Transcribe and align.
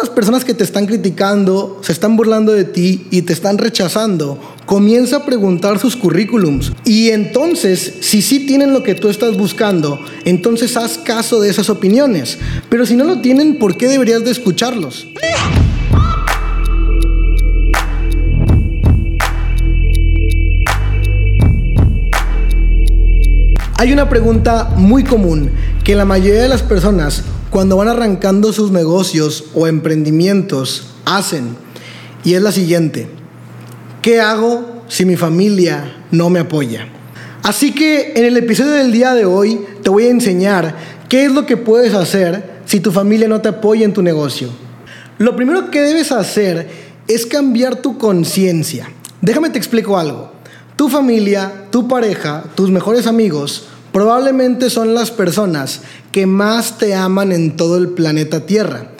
las 0.00 0.10
personas 0.10 0.44
que 0.44 0.54
te 0.54 0.64
están 0.64 0.86
criticando, 0.86 1.80
se 1.82 1.92
están 1.92 2.16
burlando 2.16 2.52
de 2.52 2.64
ti 2.64 3.06
y 3.10 3.22
te 3.22 3.32
están 3.32 3.56
rechazando, 3.56 4.38
comienza 4.66 5.18
a 5.18 5.24
preguntar 5.24 5.78
sus 5.78 5.96
currículums. 5.96 6.72
Y 6.84 7.10
entonces, 7.10 7.94
si 8.00 8.20
sí 8.20 8.40
tienen 8.46 8.72
lo 8.72 8.82
que 8.82 8.94
tú 8.94 9.08
estás 9.08 9.36
buscando, 9.36 9.98
entonces 10.24 10.76
haz 10.76 10.98
caso 10.98 11.40
de 11.40 11.48
esas 11.48 11.70
opiniones. 11.70 12.38
Pero 12.68 12.84
si 12.84 12.94
no 12.94 13.04
lo 13.04 13.20
tienen, 13.20 13.58
¿por 13.58 13.76
qué 13.76 13.88
deberías 13.88 14.24
de 14.24 14.32
escucharlos? 14.32 15.06
Hay 23.78 23.92
una 23.92 24.08
pregunta 24.08 24.72
muy 24.76 25.04
común 25.04 25.50
que 25.84 25.94
la 25.94 26.04
mayoría 26.04 26.42
de 26.42 26.48
las 26.48 26.62
personas 26.62 27.24
cuando 27.50 27.76
van 27.76 27.88
arrancando 27.88 28.52
sus 28.52 28.70
negocios 28.70 29.44
o 29.54 29.66
emprendimientos 29.66 30.88
hacen 31.04 31.56
y 32.24 32.34
es 32.34 32.42
la 32.42 32.52
siguiente. 32.52 33.08
¿Qué 34.02 34.20
hago 34.20 34.82
si 34.88 35.04
mi 35.04 35.16
familia 35.16 36.04
no 36.10 36.30
me 36.30 36.40
apoya? 36.40 36.88
Así 37.42 37.72
que 37.72 38.12
en 38.16 38.24
el 38.24 38.36
episodio 38.36 38.72
del 38.72 38.92
día 38.92 39.14
de 39.14 39.24
hoy 39.24 39.60
te 39.82 39.90
voy 39.90 40.06
a 40.06 40.10
enseñar 40.10 40.76
qué 41.08 41.24
es 41.24 41.32
lo 41.32 41.46
que 41.46 41.56
puedes 41.56 41.94
hacer 41.94 42.56
si 42.66 42.80
tu 42.80 42.90
familia 42.90 43.28
no 43.28 43.40
te 43.40 43.48
apoya 43.48 43.84
en 43.84 43.92
tu 43.92 44.02
negocio. 44.02 44.48
Lo 45.18 45.36
primero 45.36 45.70
que 45.70 45.80
debes 45.80 46.12
hacer 46.12 46.68
es 47.06 47.24
cambiar 47.24 47.76
tu 47.76 47.96
conciencia. 47.98 48.88
Déjame 49.20 49.50
te 49.50 49.58
explico 49.58 49.96
algo. 49.96 50.32
Tu 50.74 50.88
familia, 50.88 51.66
tu 51.70 51.88
pareja, 51.88 52.44
tus 52.54 52.70
mejores 52.70 53.06
amigos 53.06 53.68
probablemente 53.96 54.68
son 54.68 54.92
las 54.92 55.10
personas 55.10 55.80
que 56.12 56.26
más 56.26 56.76
te 56.76 56.94
aman 56.94 57.32
en 57.32 57.56
todo 57.56 57.78
el 57.78 57.88
planeta 57.88 58.44
Tierra. 58.44 58.90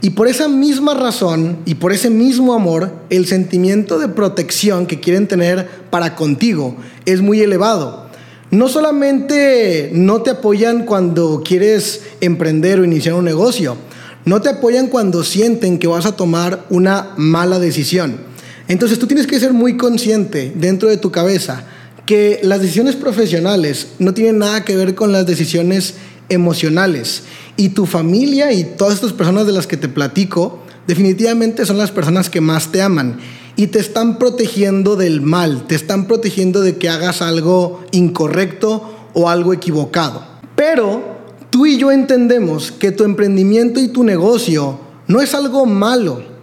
Y 0.00 0.10
por 0.10 0.28
esa 0.28 0.46
misma 0.46 0.94
razón 0.94 1.58
y 1.64 1.74
por 1.74 1.90
ese 1.90 2.08
mismo 2.08 2.54
amor, 2.54 2.92
el 3.10 3.26
sentimiento 3.26 3.98
de 3.98 4.06
protección 4.06 4.86
que 4.86 5.00
quieren 5.00 5.26
tener 5.26 5.68
para 5.90 6.14
contigo 6.14 6.76
es 7.04 7.20
muy 7.20 7.40
elevado. 7.40 8.06
No 8.52 8.68
solamente 8.68 9.90
no 9.92 10.22
te 10.22 10.30
apoyan 10.30 10.84
cuando 10.84 11.42
quieres 11.44 12.02
emprender 12.20 12.78
o 12.78 12.84
iniciar 12.84 13.16
un 13.16 13.24
negocio, 13.24 13.76
no 14.24 14.40
te 14.40 14.50
apoyan 14.50 14.86
cuando 14.86 15.24
sienten 15.24 15.80
que 15.80 15.88
vas 15.88 16.06
a 16.06 16.14
tomar 16.14 16.64
una 16.70 17.08
mala 17.16 17.58
decisión 17.58 18.32
entonces 18.68 18.98
tú 18.98 19.06
tienes 19.06 19.26
que 19.26 19.38
ser 19.38 19.52
muy 19.52 19.76
consciente 19.76 20.52
dentro 20.54 20.88
de 20.88 20.96
tu 20.96 21.10
cabeza 21.10 21.64
que 22.06 22.40
las 22.42 22.60
decisiones 22.60 22.96
profesionales 22.96 23.88
no 23.98 24.14
tienen 24.14 24.38
nada 24.38 24.64
que 24.64 24.76
ver 24.76 24.94
con 24.94 25.12
las 25.12 25.26
decisiones 25.26 25.94
emocionales. 26.28 27.22
Y 27.56 27.70
tu 27.70 27.86
familia 27.86 28.52
y 28.52 28.64
todas 28.64 28.94
estas 28.94 29.12
personas 29.12 29.46
de 29.46 29.52
las 29.52 29.66
que 29.66 29.76
te 29.76 29.88
platico 29.88 30.62
definitivamente 30.86 31.64
son 31.66 31.78
las 31.78 31.90
personas 31.90 32.28
que 32.28 32.40
más 32.40 32.72
te 32.72 32.82
aman 32.82 33.18
y 33.56 33.68
te 33.68 33.78
están 33.78 34.18
protegiendo 34.18 34.96
del 34.96 35.20
mal, 35.20 35.66
te 35.66 35.74
están 35.74 36.06
protegiendo 36.06 36.60
de 36.60 36.76
que 36.76 36.88
hagas 36.88 37.22
algo 37.22 37.84
incorrecto 37.92 39.10
o 39.14 39.28
algo 39.28 39.52
equivocado. 39.52 40.24
Pero 40.56 41.18
tú 41.50 41.66
y 41.66 41.78
yo 41.78 41.90
entendemos 41.90 42.72
que 42.72 42.92
tu 42.92 43.04
emprendimiento 43.04 43.80
y 43.80 43.88
tu 43.88 44.04
negocio 44.04 44.80
no 45.06 45.20
es 45.20 45.34
algo 45.34 45.66
malo 45.66 46.34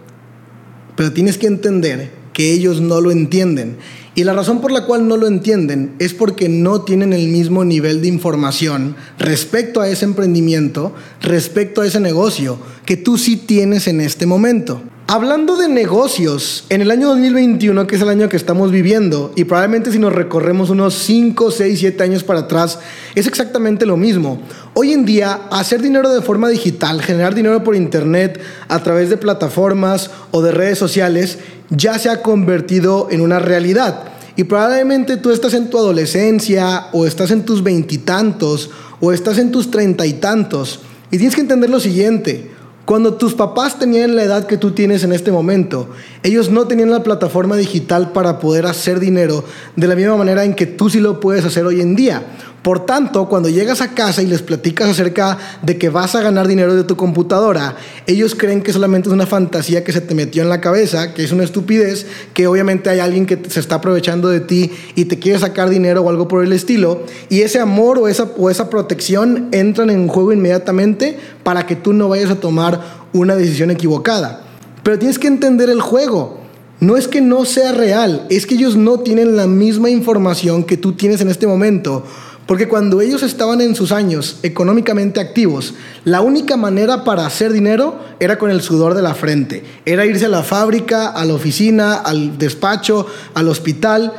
pero 0.96 1.12
tienes 1.12 1.38
que 1.38 1.46
entender 1.46 2.10
que 2.32 2.52
ellos 2.52 2.80
no 2.80 3.00
lo 3.00 3.10
entienden. 3.10 3.76
Y 4.14 4.24
la 4.24 4.34
razón 4.34 4.60
por 4.60 4.72
la 4.72 4.84
cual 4.84 5.08
no 5.08 5.16
lo 5.16 5.26
entienden 5.26 5.94
es 5.98 6.12
porque 6.12 6.48
no 6.48 6.82
tienen 6.82 7.12
el 7.12 7.28
mismo 7.28 7.64
nivel 7.64 8.02
de 8.02 8.08
información 8.08 8.94
respecto 9.18 9.80
a 9.80 9.88
ese 9.88 10.04
emprendimiento, 10.04 10.94
respecto 11.22 11.80
a 11.80 11.86
ese 11.86 11.98
negocio 11.98 12.58
que 12.84 12.98
tú 12.98 13.16
sí 13.16 13.36
tienes 13.36 13.86
en 13.86 14.02
este 14.02 14.26
momento. 14.26 14.82
Hablando 15.08 15.56
de 15.56 15.68
negocios, 15.68 16.64
en 16.68 16.80
el 16.80 16.90
año 16.90 17.08
2021, 17.08 17.86
que 17.86 17.96
es 17.96 18.02
el 18.02 18.08
año 18.08 18.28
que 18.28 18.36
estamos 18.36 18.70
viviendo, 18.70 19.32
y 19.34 19.44
probablemente 19.44 19.90
si 19.90 19.98
nos 19.98 20.12
recorremos 20.12 20.70
unos 20.70 20.94
5, 20.94 21.50
6, 21.50 21.78
7 21.78 22.02
años 22.04 22.22
para 22.22 22.40
atrás, 22.40 22.78
es 23.16 23.26
exactamente 23.26 23.84
lo 23.84 23.96
mismo. 23.96 24.40
Hoy 24.74 24.92
en 24.92 25.04
día, 25.04 25.40
hacer 25.50 25.82
dinero 25.82 26.08
de 26.14 26.22
forma 26.22 26.48
digital, 26.48 27.02
generar 27.02 27.34
dinero 27.34 27.64
por 27.64 27.74
internet 27.74 28.40
a 28.68 28.82
través 28.82 29.10
de 29.10 29.16
plataformas 29.16 30.10
o 30.30 30.40
de 30.40 30.52
redes 30.52 30.78
sociales, 30.78 31.38
ya 31.68 31.98
se 31.98 32.08
ha 32.08 32.22
convertido 32.22 33.08
en 33.10 33.22
una 33.22 33.40
realidad. 33.40 34.04
Y 34.36 34.44
probablemente 34.44 35.16
tú 35.16 35.32
estás 35.32 35.52
en 35.54 35.68
tu 35.68 35.78
adolescencia, 35.78 36.86
o 36.92 37.06
estás 37.06 37.32
en 37.32 37.44
tus 37.44 37.64
veintitantos, 37.64 38.70
o 39.00 39.12
estás 39.12 39.38
en 39.38 39.50
tus 39.50 39.70
treinta 39.70 40.06
y 40.06 40.14
tantos, 40.14 40.80
y 41.10 41.18
tienes 41.18 41.34
que 41.34 41.42
entender 41.42 41.68
lo 41.68 41.80
siguiente. 41.80 42.51
Cuando 42.92 43.14
tus 43.14 43.32
papás 43.32 43.78
tenían 43.78 44.16
la 44.16 44.22
edad 44.22 44.46
que 44.46 44.58
tú 44.58 44.72
tienes 44.72 45.02
en 45.02 45.14
este 45.14 45.32
momento, 45.32 45.88
ellos 46.22 46.50
no 46.50 46.66
tenían 46.66 46.90
la 46.90 47.02
plataforma 47.02 47.56
digital 47.56 48.12
para 48.12 48.38
poder 48.38 48.66
hacer 48.66 49.00
dinero 49.00 49.44
de 49.76 49.86
la 49.86 49.94
misma 49.94 50.18
manera 50.18 50.44
en 50.44 50.52
que 50.52 50.66
tú 50.66 50.90
sí 50.90 51.00
lo 51.00 51.18
puedes 51.18 51.42
hacer 51.46 51.64
hoy 51.64 51.80
en 51.80 51.96
día. 51.96 52.22
Por 52.62 52.86
tanto, 52.86 53.28
cuando 53.28 53.48
llegas 53.48 53.80
a 53.80 53.92
casa 53.92 54.22
y 54.22 54.26
les 54.26 54.40
platicas 54.40 54.88
acerca 54.88 55.36
de 55.62 55.78
que 55.78 55.88
vas 55.88 56.14
a 56.14 56.22
ganar 56.22 56.46
dinero 56.46 56.76
de 56.76 56.84
tu 56.84 56.96
computadora, 56.96 57.74
ellos 58.06 58.36
creen 58.36 58.62
que 58.62 58.72
solamente 58.72 59.08
es 59.08 59.12
una 59.12 59.26
fantasía 59.26 59.82
que 59.82 59.92
se 59.92 60.00
te 60.00 60.14
metió 60.14 60.44
en 60.44 60.48
la 60.48 60.60
cabeza, 60.60 61.12
que 61.12 61.24
es 61.24 61.32
una 61.32 61.42
estupidez, 61.42 62.06
que 62.34 62.46
obviamente 62.46 62.88
hay 62.88 63.00
alguien 63.00 63.26
que 63.26 63.36
se 63.48 63.58
está 63.58 63.76
aprovechando 63.76 64.28
de 64.28 64.38
ti 64.38 64.70
y 64.94 65.06
te 65.06 65.18
quiere 65.18 65.40
sacar 65.40 65.70
dinero 65.70 66.02
o 66.02 66.08
algo 66.08 66.28
por 66.28 66.44
el 66.44 66.52
estilo, 66.52 67.02
y 67.28 67.40
ese 67.40 67.58
amor 67.58 67.98
o 67.98 68.06
esa, 68.06 68.28
esa 68.48 68.70
protección 68.70 69.48
entran 69.50 69.90
en 69.90 70.06
juego 70.06 70.32
inmediatamente 70.32 71.18
para 71.42 71.66
que 71.66 71.74
tú 71.74 71.92
no 71.92 72.08
vayas 72.08 72.30
a 72.30 72.36
tomar 72.36 72.80
una 73.12 73.34
decisión 73.34 73.72
equivocada. 73.72 74.44
Pero 74.84 75.00
tienes 75.00 75.18
que 75.18 75.26
entender 75.26 75.68
el 75.68 75.80
juego. 75.80 76.40
No 76.78 76.96
es 76.96 77.06
que 77.06 77.20
no 77.20 77.44
sea 77.44 77.70
real, 77.70 78.26
es 78.28 78.44
que 78.44 78.56
ellos 78.56 78.74
no 78.74 78.98
tienen 78.98 79.36
la 79.36 79.46
misma 79.46 79.88
información 79.88 80.64
que 80.64 80.76
tú 80.76 80.94
tienes 80.94 81.20
en 81.20 81.28
este 81.28 81.46
momento 81.46 82.04
porque 82.46 82.68
cuando 82.68 83.00
ellos 83.00 83.22
estaban 83.22 83.60
en 83.60 83.74
sus 83.74 83.92
años 83.92 84.38
económicamente 84.42 85.20
activos, 85.20 85.74
la 86.04 86.20
única 86.20 86.56
manera 86.56 87.04
para 87.04 87.24
hacer 87.24 87.52
dinero 87.52 88.00
era 88.18 88.38
con 88.38 88.50
el 88.50 88.62
sudor 88.62 88.94
de 88.94 89.02
la 89.02 89.14
frente. 89.14 89.64
Era 89.86 90.06
irse 90.06 90.26
a 90.26 90.28
la 90.28 90.42
fábrica, 90.42 91.08
a 91.08 91.24
la 91.24 91.34
oficina, 91.34 91.94
al 91.94 92.38
despacho, 92.38 93.06
al 93.34 93.48
hospital, 93.48 94.12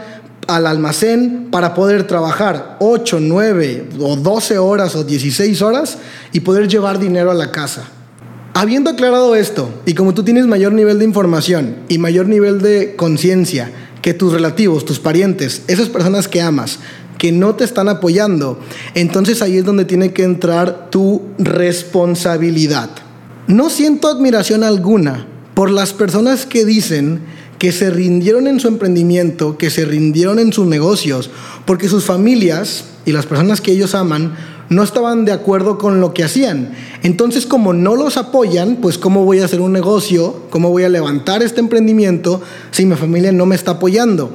al 0.47 0.67
almacén 0.67 1.47
para 1.51 1.73
poder 1.73 2.07
trabajar 2.07 2.77
8, 2.79 3.19
9 3.21 3.89
o 3.99 4.15
12 4.15 4.57
horas 4.57 4.95
o 4.95 5.03
16 5.03 5.61
horas 5.61 5.97
y 6.31 6.41
poder 6.41 6.67
llevar 6.67 6.99
dinero 6.99 7.31
a 7.31 7.35
la 7.35 7.51
casa. 7.51 7.83
Habiendo 8.53 8.91
aclarado 8.91 9.35
esto, 9.35 9.69
y 9.85 9.95
como 9.95 10.13
tú 10.13 10.23
tienes 10.23 10.45
mayor 10.45 10.73
nivel 10.73 10.99
de 10.99 11.05
información 11.05 11.77
y 11.87 11.97
mayor 11.97 12.27
nivel 12.27 12.61
de 12.61 12.95
conciencia 12.95 13.71
que 14.03 14.13
tus 14.13 14.33
relativos, 14.33 14.85
tus 14.85 14.99
parientes, 14.99 15.63
esas 15.67 15.89
personas 15.89 16.27
que 16.27 16.41
amas, 16.41 16.79
que 17.17 17.31
no 17.31 17.55
te 17.55 17.63
están 17.63 17.89
apoyando, 17.89 18.59
entonces 18.95 19.41
ahí 19.41 19.57
es 19.57 19.65
donde 19.65 19.85
tiene 19.85 20.13
que 20.13 20.23
entrar 20.23 20.89
tu 20.89 21.21
responsabilidad. 21.37 22.89
No 23.47 23.69
siento 23.69 24.07
admiración 24.07 24.63
alguna 24.63 25.27
por 25.53 25.69
las 25.69 25.93
personas 25.93 26.45
que 26.45 26.65
dicen 26.65 27.21
que 27.59 27.71
se 27.71 27.89
rindieron 27.89 28.47
en 28.47 28.59
su 28.59 28.67
emprendimiento, 28.67 29.57
que 29.57 29.69
se 29.69 29.85
rindieron 29.85 30.39
en 30.39 30.51
sus 30.51 30.67
negocios, 30.67 31.29
porque 31.65 31.87
sus 31.87 32.03
familias 32.03 32.85
y 33.05 33.11
las 33.11 33.25
personas 33.25 33.61
que 33.61 33.71
ellos 33.71 33.95
aman 33.95 34.35
no 34.69 34.83
estaban 34.83 35.25
de 35.25 35.31
acuerdo 35.31 35.77
con 35.77 36.01
lo 36.01 36.13
que 36.13 36.23
hacían. 36.23 36.73
Entonces, 37.03 37.45
como 37.45 37.73
no 37.73 37.95
los 37.95 38.17
apoyan, 38.17 38.77
pues 38.77 38.97
cómo 38.97 39.23
voy 39.23 39.39
a 39.39 39.45
hacer 39.45 39.61
un 39.61 39.71
negocio, 39.71 40.43
cómo 40.49 40.69
voy 40.69 40.83
a 40.83 40.89
levantar 40.89 41.43
este 41.43 41.59
emprendimiento 41.59 42.41
si 42.71 42.85
mi 42.85 42.95
familia 42.95 43.31
no 43.31 43.45
me 43.45 43.55
está 43.55 43.71
apoyando. 43.71 44.31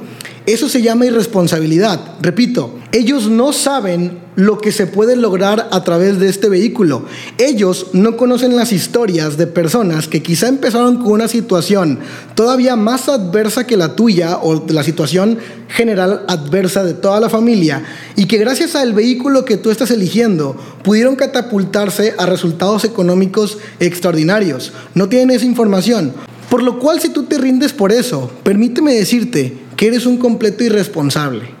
Eso 0.49 0.67
se 0.67 0.81
llama 0.81 1.05
irresponsabilidad. 1.05 1.99
Repito, 2.23 2.73
ellos 2.91 3.29
no 3.29 3.53
saben 3.53 4.17
lo 4.33 4.57
que 4.57 4.71
se 4.71 4.87
puede 4.87 5.15
lograr 5.15 5.69
a 5.71 5.83
través 5.83 6.19
de 6.19 6.27
este 6.27 6.49
vehículo. 6.49 7.05
Ellos 7.37 7.91
no 7.93 8.17
conocen 8.17 8.55
las 8.55 8.71
historias 8.71 9.37
de 9.37 9.45
personas 9.45 10.07
que 10.07 10.23
quizá 10.23 10.47
empezaron 10.47 11.03
con 11.03 11.11
una 11.11 11.27
situación 11.27 11.99
todavía 12.33 12.75
más 12.75 13.09
adversa 13.09 13.67
que 13.67 13.77
la 13.77 13.95
tuya 13.95 14.39
o 14.41 14.65
la 14.69 14.81
situación 14.81 15.37
general 15.67 16.25
adversa 16.27 16.83
de 16.83 16.95
toda 16.95 17.19
la 17.19 17.29
familia 17.29 17.83
y 18.15 18.25
que 18.25 18.39
gracias 18.39 18.73
al 18.73 18.93
vehículo 18.93 19.45
que 19.45 19.57
tú 19.57 19.69
estás 19.69 19.91
eligiendo 19.91 20.57
pudieron 20.81 21.15
catapultarse 21.15 22.15
a 22.17 22.25
resultados 22.25 22.85
económicos 22.85 23.59
extraordinarios. 23.79 24.73
No 24.95 25.09
tienen 25.09 25.29
esa 25.29 25.45
información. 25.45 26.11
Por 26.49 26.63
lo 26.63 26.79
cual 26.79 26.99
si 26.99 27.09
tú 27.09 27.25
te 27.25 27.37
rindes 27.37 27.73
por 27.73 27.91
eso, 27.91 28.31
permíteme 28.41 28.95
decirte 28.95 29.68
que 29.79 29.87
eres 29.87 30.05
un 30.05 30.17
completo 30.17 30.65
irresponsable. 30.65 31.51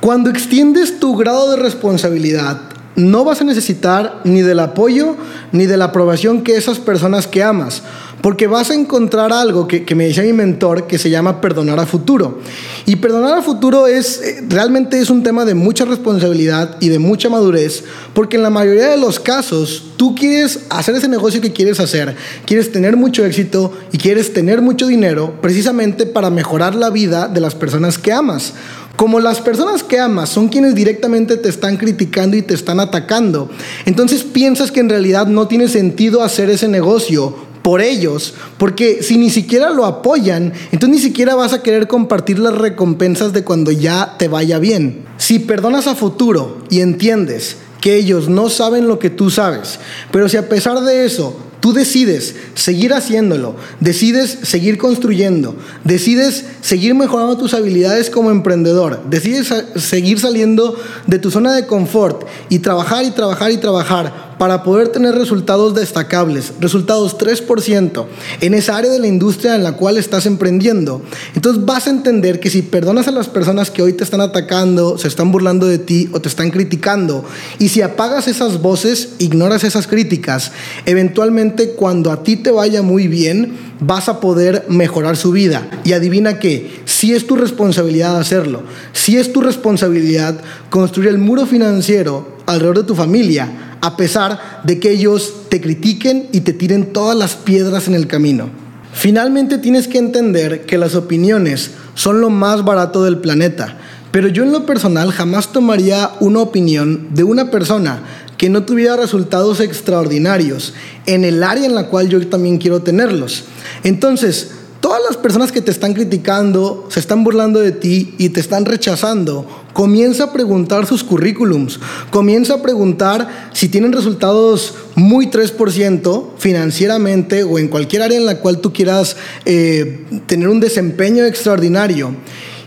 Cuando 0.00 0.28
extiendes 0.28 0.98
tu 0.98 1.16
grado 1.16 1.52
de 1.52 1.62
responsabilidad 1.62 2.69
no 2.96 3.24
vas 3.24 3.40
a 3.40 3.44
necesitar 3.44 4.20
ni 4.24 4.42
del 4.42 4.60
apoyo 4.60 5.16
ni 5.52 5.66
de 5.66 5.76
la 5.76 5.86
aprobación 5.86 6.42
que 6.42 6.56
esas 6.56 6.78
personas 6.78 7.26
que 7.26 7.42
amas, 7.42 7.82
porque 8.20 8.46
vas 8.46 8.70
a 8.70 8.74
encontrar 8.74 9.32
algo 9.32 9.66
que, 9.66 9.94
me 9.94 10.04
decía 10.04 10.22
mi 10.22 10.32
mentor 10.32 10.86
que 10.86 10.98
se 10.98 11.10
llama 11.10 11.40
perdonar 11.40 11.78
a 11.78 11.86
futuro. 11.86 12.40
Y 12.86 12.96
perdonar 12.96 13.38
a 13.38 13.42
futuro 13.42 13.86
es 13.86 14.20
eh, 14.20 14.44
realmente 14.48 14.98
es 14.98 15.10
un 15.10 15.22
tema 15.22 15.44
de 15.44 15.54
mucha 15.54 15.84
responsabilidad 15.84 16.76
y 16.80 16.88
de 16.88 16.98
mucha 16.98 17.28
madurez, 17.28 17.84
porque 18.12 18.36
en 18.36 18.42
la 18.42 18.50
mayoría 18.50 18.88
de 18.88 18.98
los 18.98 19.20
casos 19.20 19.84
tú 19.96 20.14
quieres 20.14 20.60
hacer 20.68 20.94
ese 20.94 21.08
negocio 21.08 21.40
que 21.40 21.52
quieres 21.52 21.80
hacer, 21.80 22.16
quieres 22.44 22.72
tener 22.72 22.96
mucho 22.96 23.24
éxito 23.24 23.72
y 23.92 23.98
quieres 23.98 24.32
tener 24.32 24.60
mucho 24.60 24.86
dinero 24.86 25.34
precisamente 25.40 26.06
para 26.06 26.30
mejorar 26.30 26.74
la 26.74 26.90
vida 26.90 27.28
de 27.28 27.40
las 27.40 27.54
personas 27.54 27.98
que 27.98 28.12
amas. 28.12 28.54
Como 29.00 29.18
las 29.18 29.40
personas 29.40 29.82
que 29.82 29.98
amas 29.98 30.28
son 30.28 30.50
quienes 30.50 30.74
directamente 30.74 31.38
te 31.38 31.48
están 31.48 31.78
criticando 31.78 32.36
y 32.36 32.42
te 32.42 32.52
están 32.52 32.80
atacando, 32.80 33.48
entonces 33.86 34.24
piensas 34.24 34.70
que 34.70 34.80
en 34.80 34.90
realidad 34.90 35.26
no 35.26 35.48
tiene 35.48 35.68
sentido 35.68 36.22
hacer 36.22 36.50
ese 36.50 36.68
negocio 36.68 37.34
por 37.62 37.80
ellos, 37.80 38.34
porque 38.58 39.02
si 39.02 39.16
ni 39.16 39.30
siquiera 39.30 39.70
lo 39.70 39.86
apoyan, 39.86 40.52
entonces 40.70 40.90
ni 40.90 40.98
siquiera 40.98 41.34
vas 41.34 41.54
a 41.54 41.62
querer 41.62 41.88
compartir 41.88 42.38
las 42.38 42.58
recompensas 42.58 43.32
de 43.32 43.42
cuando 43.42 43.70
ya 43.70 44.16
te 44.18 44.28
vaya 44.28 44.58
bien. 44.58 45.06
Si 45.16 45.38
perdonas 45.38 45.86
a 45.86 45.94
futuro 45.94 46.58
y 46.68 46.80
entiendes 46.80 47.56
que 47.80 47.96
ellos 47.96 48.28
no 48.28 48.48
saben 48.48 48.88
lo 48.88 48.98
que 48.98 49.10
tú 49.10 49.30
sabes, 49.30 49.78
pero 50.10 50.28
si 50.28 50.36
a 50.36 50.48
pesar 50.48 50.80
de 50.80 51.04
eso 51.04 51.36
Tú 51.60 51.74
decides 51.74 52.34
seguir 52.54 52.94
haciéndolo, 52.94 53.54
decides 53.80 54.38
seguir 54.42 54.78
construyendo, 54.78 55.54
decides 55.84 56.46
seguir 56.62 56.94
mejorando 56.94 57.36
tus 57.36 57.52
habilidades 57.52 58.08
como 58.08 58.30
emprendedor, 58.30 59.02
decides 59.10 59.52
seguir 59.76 60.18
saliendo 60.18 60.74
de 61.06 61.18
tu 61.18 61.30
zona 61.30 61.54
de 61.54 61.66
confort 61.66 62.26
y 62.48 62.60
trabajar 62.60 63.04
y 63.04 63.10
trabajar 63.10 63.52
y 63.52 63.58
trabajar 63.58 64.29
para 64.40 64.62
poder 64.62 64.88
tener 64.88 65.14
resultados 65.16 65.74
destacables, 65.74 66.54
resultados 66.60 67.18
3% 67.18 68.06
en 68.40 68.54
esa 68.54 68.78
área 68.78 68.90
de 68.90 68.98
la 68.98 69.06
industria 69.06 69.54
en 69.54 69.62
la 69.62 69.72
cual 69.72 69.98
estás 69.98 70.24
emprendiendo, 70.24 71.02
entonces 71.34 71.66
vas 71.66 71.86
a 71.86 71.90
entender 71.90 72.40
que 72.40 72.48
si 72.48 72.62
perdonas 72.62 73.06
a 73.06 73.10
las 73.10 73.28
personas 73.28 73.70
que 73.70 73.82
hoy 73.82 73.92
te 73.92 74.02
están 74.02 74.22
atacando, 74.22 74.96
se 74.96 75.08
están 75.08 75.30
burlando 75.30 75.66
de 75.66 75.76
ti 75.76 76.08
o 76.12 76.22
te 76.22 76.30
están 76.30 76.48
criticando, 76.48 77.22
y 77.58 77.68
si 77.68 77.82
apagas 77.82 78.28
esas 78.28 78.62
voces, 78.62 79.10
ignoras 79.18 79.62
esas 79.62 79.86
críticas, 79.86 80.52
eventualmente 80.86 81.72
cuando 81.72 82.10
a 82.10 82.22
ti 82.22 82.36
te 82.36 82.50
vaya 82.50 82.80
muy 82.80 83.08
bien, 83.08 83.58
vas 83.80 84.08
a 84.08 84.20
poder 84.20 84.64
mejorar 84.68 85.18
su 85.18 85.32
vida. 85.32 85.68
Y 85.84 85.92
adivina 85.92 86.38
que 86.38 86.82
si 86.86 87.12
es 87.12 87.26
tu 87.26 87.36
responsabilidad 87.36 88.18
hacerlo, 88.18 88.62
si 88.94 89.18
es 89.18 89.34
tu 89.34 89.42
responsabilidad 89.42 90.40
construir 90.70 91.10
el 91.10 91.18
muro 91.18 91.44
financiero 91.44 92.38
alrededor 92.46 92.78
de 92.78 92.84
tu 92.84 92.94
familia, 92.94 93.69
a 93.80 93.96
pesar 93.96 94.62
de 94.64 94.78
que 94.78 94.90
ellos 94.90 95.32
te 95.48 95.60
critiquen 95.60 96.28
y 96.32 96.40
te 96.40 96.52
tiren 96.52 96.92
todas 96.92 97.16
las 97.16 97.34
piedras 97.34 97.88
en 97.88 97.94
el 97.94 98.06
camino. 98.06 98.50
Finalmente 98.92 99.58
tienes 99.58 99.88
que 99.88 99.98
entender 99.98 100.66
que 100.66 100.78
las 100.78 100.94
opiniones 100.94 101.72
son 101.94 102.20
lo 102.20 102.30
más 102.30 102.64
barato 102.64 103.04
del 103.04 103.18
planeta, 103.18 103.78
pero 104.10 104.28
yo 104.28 104.42
en 104.42 104.52
lo 104.52 104.66
personal 104.66 105.12
jamás 105.12 105.52
tomaría 105.52 106.10
una 106.20 106.40
opinión 106.40 107.08
de 107.14 107.24
una 107.24 107.50
persona 107.50 108.02
que 108.36 108.48
no 108.50 108.64
tuviera 108.64 108.96
resultados 108.96 109.60
extraordinarios 109.60 110.74
en 111.06 111.24
el 111.24 111.42
área 111.42 111.66
en 111.66 111.74
la 111.74 111.88
cual 111.88 112.08
yo 112.08 112.26
también 112.26 112.58
quiero 112.58 112.82
tenerlos. 112.82 113.44
Entonces, 113.84 114.50
todas 114.80 115.02
las 115.06 115.18
personas 115.18 115.52
que 115.52 115.60
te 115.60 115.70
están 115.70 115.94
criticando, 115.94 116.88
se 116.90 117.00
están 117.00 117.22
burlando 117.22 117.60
de 117.60 117.72
ti 117.72 118.14
y 118.18 118.30
te 118.30 118.40
están 118.40 118.64
rechazando, 118.64 119.46
comienza 119.72 120.24
a 120.24 120.32
preguntar 120.32 120.86
sus 120.86 121.04
currículums, 121.04 121.80
comienza 122.10 122.54
a 122.54 122.62
preguntar 122.62 123.50
si 123.52 123.68
tienen 123.68 123.92
resultados 123.92 124.74
muy 124.94 125.26
3% 125.26 126.30
financieramente 126.38 127.44
o 127.44 127.58
en 127.58 127.68
cualquier 127.68 128.02
área 128.02 128.18
en 128.18 128.26
la 128.26 128.38
cual 128.38 128.60
tú 128.60 128.72
quieras 128.72 129.16
eh, 129.44 130.04
tener 130.26 130.48
un 130.48 130.60
desempeño 130.60 131.24
extraordinario. 131.24 132.14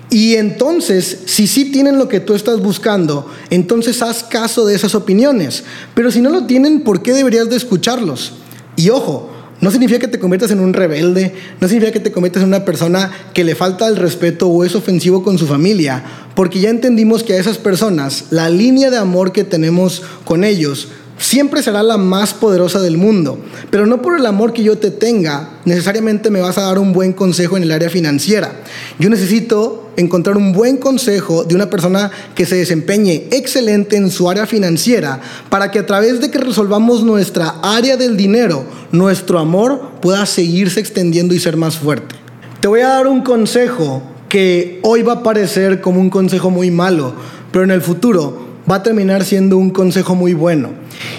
Y 0.09 0.35
entonces, 0.35 1.23
si 1.25 1.47
sí 1.47 1.71
tienen 1.71 1.97
lo 1.97 2.07
que 2.07 2.19
tú 2.19 2.35
estás 2.35 2.61
buscando, 2.61 3.27
entonces 3.49 4.01
haz 4.03 4.23
caso 4.23 4.63
de 4.65 4.75
esas 4.75 4.93
opiniones. 4.93 5.63
Pero 5.95 6.11
si 6.11 6.21
no 6.21 6.29
lo 6.29 6.45
tienen, 6.45 6.81
¿por 6.81 7.01
qué 7.01 7.13
deberías 7.13 7.49
de 7.49 7.55
escucharlos? 7.55 8.33
Y 8.75 8.89
ojo, 8.89 9.32
no 9.63 9.71
significa 9.71 9.97
que 9.97 10.09
te 10.09 10.19
conviertas 10.19 10.51
en 10.51 10.59
un 10.59 10.73
rebelde, 10.73 11.33
no 11.61 11.69
significa 11.69 11.93
que 11.93 12.01
te 12.01 12.11
conviertas 12.11 12.43
en 12.43 12.49
una 12.49 12.65
persona 12.65 13.09
que 13.33 13.45
le 13.45 13.55
falta 13.55 13.87
el 13.87 13.95
respeto 13.95 14.49
o 14.49 14.65
es 14.65 14.75
ofensivo 14.75 15.23
con 15.23 15.37
su 15.37 15.47
familia, 15.47 16.03
porque 16.35 16.59
ya 16.59 16.69
entendimos 16.69 17.23
que 17.23 17.31
a 17.31 17.39
esas 17.39 17.57
personas 17.57 18.25
la 18.29 18.49
línea 18.49 18.89
de 18.89 18.97
amor 18.97 19.31
que 19.31 19.45
tenemos 19.45 20.03
con 20.25 20.43
ellos 20.43 20.89
siempre 21.17 21.63
será 21.63 21.81
la 21.81 21.95
más 21.95 22.33
poderosa 22.33 22.81
del 22.81 22.97
mundo. 22.97 23.39
Pero 23.69 23.85
no 23.85 24.01
por 24.01 24.19
el 24.19 24.25
amor 24.25 24.51
que 24.51 24.63
yo 24.63 24.77
te 24.77 24.91
tenga, 24.91 25.51
necesariamente 25.63 26.29
me 26.29 26.41
vas 26.41 26.57
a 26.57 26.63
dar 26.63 26.77
un 26.77 26.91
buen 26.91 27.13
consejo 27.13 27.55
en 27.55 27.63
el 27.63 27.71
área 27.71 27.89
financiera. 27.89 28.51
Yo 28.99 29.09
necesito 29.09 29.82
encontrar 29.97 30.37
un 30.37 30.53
buen 30.53 30.77
consejo 30.77 31.43
de 31.43 31.55
una 31.55 31.69
persona 31.69 32.11
que 32.35 32.45
se 32.45 32.55
desempeñe 32.55 33.27
excelente 33.31 33.95
en 33.95 34.09
su 34.09 34.29
área 34.29 34.45
financiera 34.45 35.19
para 35.49 35.71
que 35.71 35.79
a 35.79 35.85
través 35.85 36.19
de 36.21 36.31
que 36.31 36.37
resolvamos 36.37 37.03
nuestra 37.03 37.55
área 37.61 37.97
del 37.97 38.17
dinero, 38.17 38.65
nuestro 38.91 39.39
amor 39.39 39.93
pueda 40.01 40.25
seguirse 40.25 40.79
extendiendo 40.79 41.33
y 41.33 41.39
ser 41.39 41.57
más 41.57 41.77
fuerte. 41.77 42.15
Te 42.59 42.67
voy 42.67 42.81
a 42.81 42.89
dar 42.89 43.07
un 43.07 43.21
consejo 43.21 44.03
que 44.29 44.79
hoy 44.83 45.03
va 45.03 45.13
a 45.13 45.23
parecer 45.23 45.81
como 45.81 45.99
un 45.99 46.09
consejo 46.09 46.49
muy 46.49 46.71
malo, 46.71 47.13
pero 47.51 47.63
en 47.63 47.71
el 47.71 47.81
futuro 47.81 48.53
va 48.69 48.75
a 48.75 48.83
terminar 48.83 49.23
siendo 49.23 49.57
un 49.57 49.69
consejo 49.69 50.15
muy 50.15 50.33
bueno. 50.33 50.69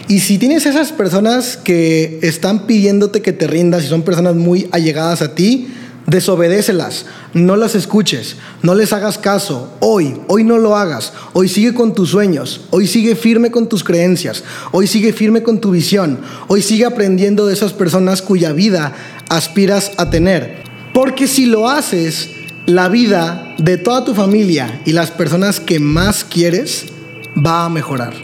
Y 0.08 0.20
si 0.20 0.38
tienes 0.38 0.66
esas 0.66 0.92
personas 0.92 1.56
que 1.56 2.18
están 2.22 2.66
pidiéndote 2.66 3.22
que 3.22 3.32
te 3.32 3.46
rindas 3.46 3.84
y 3.84 3.88
son 3.88 4.02
personas 4.02 4.34
muy 4.34 4.68
allegadas 4.72 5.22
a 5.22 5.34
ti, 5.34 5.68
Desobedécelas, 6.06 7.06
no 7.32 7.56
las 7.56 7.74
escuches, 7.74 8.36
no 8.62 8.74
les 8.74 8.92
hagas 8.92 9.16
caso. 9.16 9.72
Hoy, 9.80 10.20
hoy 10.28 10.44
no 10.44 10.58
lo 10.58 10.76
hagas. 10.76 11.12
Hoy 11.32 11.48
sigue 11.48 11.72
con 11.72 11.94
tus 11.94 12.10
sueños, 12.10 12.62
hoy 12.70 12.86
sigue 12.86 13.16
firme 13.16 13.50
con 13.50 13.68
tus 13.68 13.82
creencias, 13.82 14.44
hoy 14.72 14.86
sigue 14.86 15.12
firme 15.12 15.42
con 15.42 15.60
tu 15.60 15.70
visión, 15.70 16.20
hoy 16.48 16.60
sigue 16.60 16.84
aprendiendo 16.84 17.46
de 17.46 17.54
esas 17.54 17.72
personas 17.72 18.20
cuya 18.20 18.52
vida 18.52 18.92
aspiras 19.30 19.92
a 19.96 20.10
tener. 20.10 20.62
Porque 20.92 21.26
si 21.26 21.46
lo 21.46 21.68
haces, 21.68 22.28
la 22.66 22.88
vida 22.88 23.54
de 23.58 23.78
toda 23.78 24.04
tu 24.04 24.14
familia 24.14 24.82
y 24.84 24.92
las 24.92 25.10
personas 25.10 25.58
que 25.58 25.80
más 25.80 26.24
quieres 26.24 26.86
va 27.34 27.64
a 27.64 27.68
mejorar. 27.68 28.14